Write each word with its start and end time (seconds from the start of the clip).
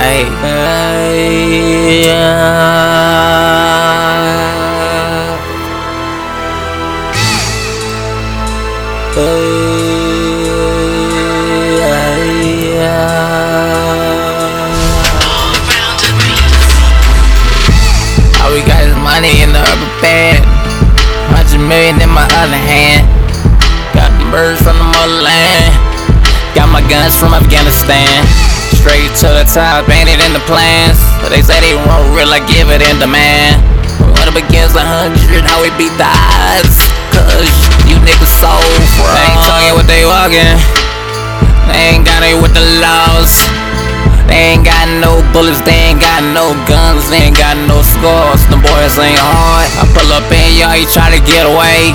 Hey, 0.00 0.24
hey, 0.40 2.08
yeah. 2.08 2.40
Hey. 9.12 9.60
All 18.40 18.56
we 18.56 18.62
got 18.64 18.80
is 18.82 18.96
money 18.96 19.42
in 19.42 19.52
the 19.52 19.60
rubber 19.60 20.00
band. 20.00 20.40
Hundred 21.28 21.60
million 21.68 22.00
in 22.00 22.08
my 22.08 22.24
other 22.40 22.56
hand. 22.56 23.04
Got 23.92 24.08
the 24.16 24.24
birds 24.32 24.62
from 24.62 24.78
the 24.78 24.84
motherland. 24.96 25.76
Got 26.54 26.72
my 26.72 26.80
guns 26.88 27.14
from 27.20 27.34
Afghanistan. 27.34 28.49
Straight 28.80 29.12
to 29.20 29.28
the 29.28 29.44
top, 29.44 29.84
ain't 29.92 30.08
it 30.08 30.24
in 30.24 30.32
the 30.32 30.40
plans? 30.48 30.96
But 31.20 31.28
they 31.28 31.44
say 31.44 31.60
they 31.60 31.76
won't 31.76 32.16
really 32.16 32.40
give 32.48 32.72
it 32.72 32.80
in 32.80 32.96
demand. 32.96 33.60
When 34.16 34.24
it 34.24 34.32
begins 34.32 34.72
a 34.72 34.80
hundred, 34.80 35.44
how 35.44 35.60
we 35.60 35.68
beat 35.76 35.92
the 36.00 36.08
odds? 36.08 36.80
Cause 37.12 37.52
you 37.84 38.00
niggas 38.00 38.32
so 38.40 38.48
fraud. 38.96 39.12
They 39.12 39.26
ain't 39.28 39.44
talking 39.44 39.74
what 39.76 39.84
they 39.84 40.02
walking. 40.08 40.56
They 41.68 41.92
ain't 41.92 42.08
got 42.08 42.24
it 42.24 42.40
with 42.40 42.56
the 42.56 42.64
laws. 42.80 43.44
They 44.32 44.56
ain't 44.56 44.64
got 44.64 44.88
no 45.04 45.20
bullets, 45.36 45.60
they 45.60 45.92
ain't 45.92 46.00
got 46.00 46.24
no 46.32 46.56
guns, 46.64 47.04
they 47.12 47.28
ain't 47.28 47.36
got 47.36 47.60
no 47.68 47.84
scars. 47.84 48.40
The 48.48 48.56
boys 48.64 48.96
ain't 48.96 49.20
hard. 49.20 49.68
I 49.76 49.84
pull 49.92 50.08
up 50.08 50.24
in 50.32 50.56
y'all, 50.56 50.72
you 50.72 50.88
try 50.88 51.12
to 51.12 51.20
get 51.28 51.44
away. 51.44 51.92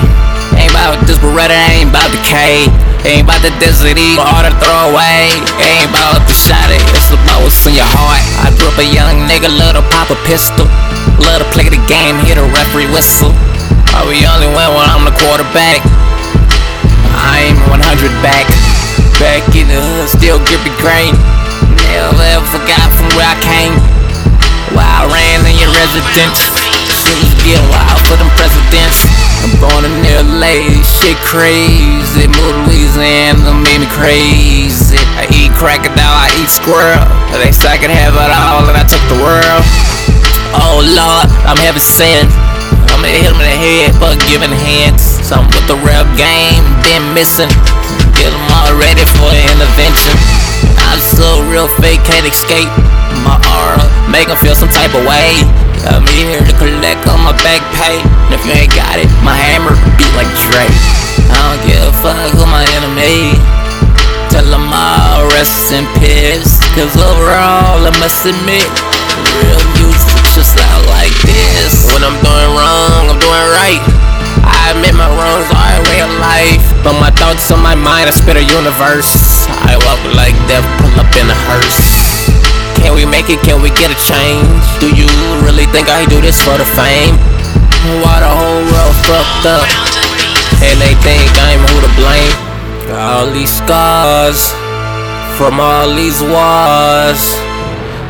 Ain't 0.56 0.72
about 0.72 0.98
this 1.04 1.20
Beretta, 1.20 1.56
ain't 1.76 1.92
about 1.92 2.08
the 2.10 2.20
K. 2.24 2.66
Ain't 3.06 3.22
about 3.22 3.38
the 3.44 3.54
desert 3.62 3.94
E 3.94 4.18
or 4.18 4.40
to 4.42 4.52
throw 4.58 4.90
away. 4.90 5.30
Ain't 5.62 5.86
about 5.92 6.24
the 6.26 6.34
shot 6.34 6.72
it, 6.72 6.82
it's 6.96 7.12
about 7.12 7.44
what's 7.44 7.62
in 7.68 7.78
your 7.78 7.86
heart. 7.86 8.18
I 8.42 8.50
grew 8.58 8.72
up 8.72 8.80
a 8.80 8.86
young 8.86 9.28
nigga, 9.30 9.46
love 9.46 9.78
to 9.78 9.84
pop 9.94 10.10
a 10.10 10.18
pistol. 10.26 10.66
Love 11.22 11.44
to 11.44 11.48
play 11.54 11.70
the 11.70 11.80
game, 11.86 12.18
hear 12.26 12.36
the 12.36 12.46
referee 12.50 12.90
whistle. 12.90 13.30
I 13.94 14.04
we 14.04 14.20
only 14.28 14.50
win 14.50 14.68
when 14.74 14.86
I'm 14.90 15.06
the 15.06 15.14
quarterback. 15.16 15.80
I 17.16 17.48
ain't 17.48 17.60
100 17.72 17.80
back. 18.20 18.44
Back 19.16 19.48
in 19.56 19.70
the 19.70 19.80
hood, 19.80 20.08
still 20.12 20.38
grippy 20.44 20.74
grain. 20.82 21.16
Never 21.88 22.20
ever 22.20 22.46
forgot 22.52 22.90
from 22.92 23.08
where 23.16 23.24
I 23.24 23.36
came. 23.40 23.74
Why 24.76 24.84
I 24.84 25.08
ran 25.08 25.46
in 25.48 25.56
your 25.56 25.72
residence. 25.72 26.65
Was 27.46 27.62
wild 27.70 28.02
for 28.10 28.18
them 28.18 28.26
presidents. 28.34 29.06
I'm 29.46 29.54
born 29.62 29.86
in 29.86 29.94
LA, 30.02 30.82
shit 30.82 31.14
crazy. 31.22 32.26
Moved 32.26 32.42
to 32.42 32.66
Louisiana, 32.66 33.54
made 33.62 33.86
me 33.86 33.88
crazy. 33.94 34.98
I 35.14 35.30
eat 35.30 35.54
crocodile, 35.54 35.94
I 35.94 36.26
eat 36.42 36.50
squirrel. 36.50 37.06
They 37.38 37.54
say 37.54 37.70
I 37.70 37.78
could 37.78 37.94
have 37.94 38.18
it 38.18 38.32
all, 38.34 38.66
and 38.66 38.74
I 38.74 38.82
took 38.82 38.98
the 39.06 39.22
world. 39.22 39.62
Oh 40.58 40.82
Lord, 40.82 41.30
I'm 41.46 41.54
heavy 41.62 41.78
sin. 41.78 42.26
I'ma 42.90 43.06
hit 43.06 43.30
him 43.30 43.38
in 43.38 43.46
the 43.46 43.58
head 43.62 43.94
for 43.94 44.10
giving 44.26 44.50
hands. 44.50 45.06
Something 45.22 45.54
with 45.54 45.70
the 45.70 45.78
rap 45.86 46.02
game, 46.18 46.66
been 46.82 47.06
missing. 47.14 47.46
Get 48.18 48.34
them 48.34 48.46
all 48.58 48.74
ready 48.74 49.06
for 49.22 49.30
the 49.30 49.42
intervention. 49.54 50.18
I'm 50.90 50.98
so 50.98 51.46
real 51.46 51.70
fake, 51.78 52.02
can't 52.02 52.26
escape. 52.26 52.74
My 53.22 53.38
aura, 53.54 53.86
make 54.10 54.26
'em 54.26 54.34
feel 54.34 54.58
some 54.58 54.72
type 54.74 54.98
of 54.98 55.06
way. 55.06 55.46
I'm 55.86 55.95
here 56.26 56.42
to 56.42 56.54
collect 56.58 57.06
on 57.06 57.22
my 57.22 57.34
back 57.46 57.62
pay. 57.78 58.02
And 58.26 58.34
if 58.34 58.42
you 58.42 58.52
ain't 58.52 58.74
got 58.74 58.98
it, 58.98 59.06
my 59.22 59.34
hammer 59.34 59.74
beat 59.94 60.10
like 60.18 60.30
Drake. 60.50 60.74
I 61.30 61.38
don't 61.38 61.62
give 61.62 61.78
a 61.78 61.94
fuck 62.02 62.18
who 62.34 62.42
my 62.50 62.66
enemy. 62.78 63.38
Tell 64.30 64.46
them 64.46 64.66
all 64.74 65.26
rest 65.38 65.70
in 65.70 65.86
peace. 66.02 66.58
Cause 66.74 66.94
overall, 66.98 67.78
I 67.78 67.92
must 68.02 68.26
admit, 68.26 68.66
real 69.40 69.62
music 69.78 70.18
just 70.34 70.58
out 70.58 70.84
like 70.90 71.14
this. 71.22 71.86
When 71.94 72.02
I'm 72.02 72.18
doing 72.20 72.50
wrong, 72.58 73.06
I'm 73.06 73.20
doing 73.22 73.46
right. 73.54 73.82
I 74.42 74.74
admit 74.74 74.98
my 74.98 75.06
wrongs 75.06 75.48
are 75.54 75.66
of 76.02 76.12
life. 76.20 76.62
But 76.82 76.98
my 77.00 77.10
thoughts 77.10 77.50
on 77.50 77.62
my 77.62 77.74
mind, 77.74 78.10
I 78.10 78.12
spit 78.12 78.36
a 78.36 78.44
universe. 78.44 79.46
I 79.48 79.78
walk 79.86 80.02
like 80.14 80.34
devil, 80.50 80.70
pull 80.82 80.94
up 81.00 81.10
in 81.16 81.26
a 81.30 81.38
hearse. 81.46 81.95
Can 82.82 82.94
we 82.94 83.04
make 83.04 83.28
it? 83.28 83.40
Can 83.42 83.62
we 83.62 83.70
get 83.74 83.90
a 83.90 83.98
change? 83.98 84.64
Do 84.80 84.88
you 84.92 85.08
really 85.44 85.66
think 85.72 85.88
I 85.88 86.04
do 86.06 86.20
this 86.20 86.40
for 86.42 86.56
the 86.58 86.68
fame? 86.76 87.16
Why 88.02 88.20
the 88.20 88.30
whole 88.30 88.64
world 88.72 88.96
fucked 89.06 89.46
up? 89.46 89.66
And 90.62 90.76
they 90.80 90.94
think 91.04 91.30
I'm 91.46 91.60
who 91.60 91.76
to 91.84 91.92
blame. 91.96 92.36
All 92.92 93.26
these 93.30 93.50
scars 93.50 94.52
from 95.36 95.60
all 95.60 95.92
these 95.94 96.20
wars. 96.22 97.20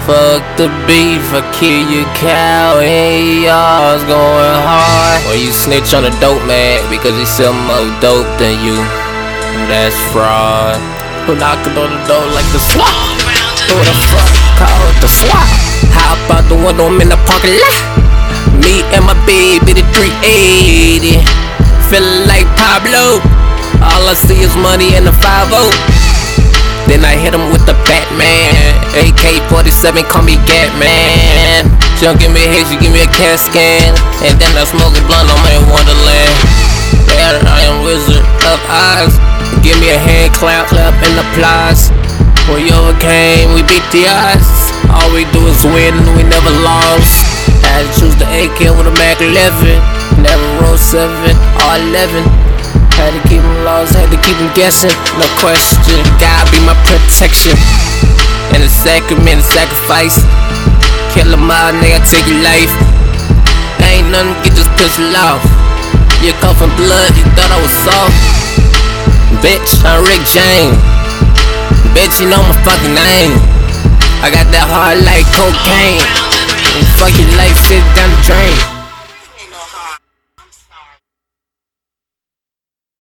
Fuck 0.07 0.47
the 0.55 0.71
beef, 0.87 1.27
I 1.35 1.43
kill 1.59 1.83
your 1.91 2.07
cow, 2.15 2.79
and 2.79 3.43
y'all's 3.43 4.07
going 4.07 4.59
hard. 4.63 5.19
Or 5.27 5.35
you 5.35 5.51
snitch 5.51 5.95
on 5.95 6.07
a 6.07 6.15
dope 6.23 6.47
man 6.47 6.79
because 6.87 7.19
he 7.19 7.27
sell 7.27 7.51
more 7.51 7.91
dope 7.99 8.31
than 8.39 8.55
you. 8.63 8.79
That's 9.67 9.99
fraud. 10.15 10.79
Who 11.27 11.35
knocking 11.35 11.75
on 11.75 11.91
the 11.91 12.01
door 12.07 12.23
like 12.31 12.47
the 12.55 12.63
SWAT? 12.63 13.16
Who 13.67 13.83
the 13.83 13.95
fuck 14.15 14.31
called 14.63 14.95
the 15.03 15.11
SWAT? 15.11 15.49
How 15.91 16.15
about 16.23 16.47
the 16.47 16.55
window 16.55 16.87
I'm 16.87 17.03
in 17.03 17.11
the 17.11 17.19
parking 17.27 17.59
lot? 17.59 17.83
Me 18.63 18.87
and 18.95 19.03
my 19.03 19.19
baby, 19.27 19.75
the 19.75 19.83
380. 19.91 21.19
Feeling 21.91 22.31
like 22.31 22.47
Pablo. 22.55 23.19
All 23.83 24.07
I 24.07 24.15
see 24.15 24.39
is 24.39 24.55
money 24.55 24.95
and 24.95 25.03
the 25.03 25.15
5 25.19 25.51
Then 26.87 27.03
I 27.03 27.19
hit 27.19 27.35
him 27.35 27.51
with 27.51 27.67
the 27.67 27.75
Batman. 27.83 28.55
AK 28.95 29.43
47, 29.51 30.07
call 30.07 30.23
me 30.23 30.39
Gatman. 30.47 31.67
She 31.99 32.07
don't 32.07 32.23
give 32.23 32.31
me 32.31 32.47
a 32.47 32.49
hit, 32.49 32.71
she 32.71 32.79
give 32.79 32.95
me 32.95 33.03
a 33.03 33.11
CAT 33.11 33.43
scan. 33.43 33.99
And 34.23 34.39
then 34.39 34.55
I 34.55 34.63
smoke 34.63 34.95
a 34.95 35.03
blunt 35.11 35.27
on 35.27 35.41
my 35.43 35.59
Wonderland. 35.67 36.35
Yeah, 37.19 37.43
I 37.51 37.67
am 37.67 37.83
wizard 37.83 38.23
of 38.47 38.59
Oz. 38.71 39.19
Give 39.67 39.75
me 39.83 39.91
a 39.91 39.99
hand 39.99 40.33
clap, 40.39 40.71
clap 40.71 40.95
and 41.03 41.19
applause. 41.19 41.91
We 42.47 42.71
overcame, 42.71 43.59
we 43.59 43.67
beat 43.67 43.83
the 43.91 44.07
odds. 44.07 44.71
All 44.87 45.11
we 45.11 45.27
do 45.35 45.43
is 45.51 45.67
win, 45.67 45.99
we 46.15 46.23
never 46.23 46.55
lost. 46.63 47.27
Had 47.67 47.83
to 47.83 47.91
choose 47.99 48.17
the 48.23 48.27
AK 48.31 48.71
with 48.71 48.87
a 48.87 48.95
Mac 48.95 49.19
11. 49.19 49.35
Never 50.23 50.47
roll 50.63 50.79
7 50.79 51.11
or 51.11 51.75
11. 51.91 52.23
Had 52.95 53.19
to 53.19 53.21
keep 53.27 53.43
them 53.43 53.59
lost, 53.67 53.99
had 53.99 54.15
to 54.15 54.19
keep 54.23 54.39
them 54.39 54.49
guessing. 54.55 54.95
No 55.19 55.27
question, 55.43 55.99
God 56.23 56.47
be 56.55 56.63
my 56.63 56.79
protection. 56.87 57.59
And 58.55 58.63
the 58.63 58.71
sacrament, 58.71 59.43
the 59.43 59.49
sacrifice. 59.51 60.17
Kill 61.13 61.27
'em 61.27 61.51
all, 61.51 61.75
nigga, 61.83 61.99
take 62.07 62.31
your 62.31 62.41
life. 62.47 62.73
Ain't 63.83 64.09
nothing, 64.15 64.39
get 64.47 64.55
this 64.55 64.71
pistol 64.79 65.11
off. 65.19 65.43
You 66.23 66.33
coughing 66.41 66.71
blood, 66.79 67.11
you 67.19 67.27
thought 67.35 67.51
I 67.51 67.59
was 67.61 67.75
soft. 67.85 68.17
Bitch, 69.43 69.83
I'm 69.85 70.01
Rick 70.07 70.23
James. 70.31 70.96
Bitch, 71.97 72.21
you 72.21 72.29
know 72.29 72.43
my 72.43 72.53
fucking 72.61 72.93
name. 72.93 73.33
I 74.21 74.29
got 74.29 74.45
that 74.53 74.69
hard 74.69 75.01
like 75.01 75.25
cocaine. 75.33 76.05
And 76.77 76.85
fuck 77.01 77.17
your 77.17 77.33
life, 77.41 77.57
sit 77.57 77.81
down 77.97 78.13
the 78.13 78.21
drain. 78.21 78.76